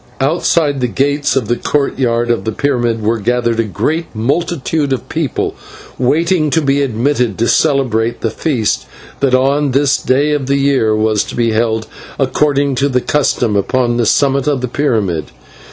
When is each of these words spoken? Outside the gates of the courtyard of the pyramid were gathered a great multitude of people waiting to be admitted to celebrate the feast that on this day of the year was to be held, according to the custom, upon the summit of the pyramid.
Outside 0.19 0.79
the 0.81 0.87
gates 0.87 1.35
of 1.35 1.47
the 1.47 1.55
courtyard 1.57 2.31
of 2.31 2.43
the 2.43 2.51
pyramid 2.51 3.03
were 3.03 3.19
gathered 3.19 3.59
a 3.59 3.63
great 3.65 4.07
multitude 4.15 4.91
of 4.93 5.07
people 5.09 5.53
waiting 5.99 6.49
to 6.49 6.59
be 6.63 6.81
admitted 6.81 7.37
to 7.37 7.47
celebrate 7.47 8.21
the 8.21 8.31
feast 8.31 8.87
that 9.19 9.35
on 9.35 9.73
this 9.73 9.97
day 9.97 10.31
of 10.31 10.47
the 10.47 10.57
year 10.57 10.95
was 10.95 11.23
to 11.25 11.35
be 11.35 11.51
held, 11.51 11.85
according 12.17 12.73
to 12.81 12.89
the 12.89 12.99
custom, 12.99 13.55
upon 13.55 13.97
the 13.97 14.07
summit 14.07 14.47
of 14.47 14.61
the 14.61 14.67
pyramid. 14.67 15.25